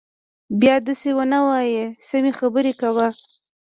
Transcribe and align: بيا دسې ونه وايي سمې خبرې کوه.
بيا 0.59 0.75
دسې 0.87 1.11
ونه 1.17 1.39
وايي 1.47 1.85
سمې 2.09 2.31
خبرې 2.39 2.73
کوه. 2.81 3.07